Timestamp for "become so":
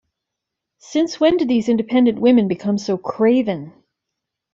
2.47-2.97